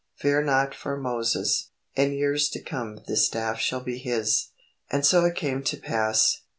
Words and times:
Fear 0.15 0.45
not 0.45 0.73
for 0.73 0.97
Moses. 0.97 1.67
In 1.93 2.11
years 2.13 2.49
to 2.49 2.59
come 2.59 3.01
this 3.05 3.27
staff 3.27 3.59
shall 3.59 3.81
be 3.81 3.99
his." 3.99 4.47
And 4.89 5.05
so 5.05 5.25
it 5.25 5.35
came 5.35 5.61
to 5.65 5.77
pass. 5.77 6.41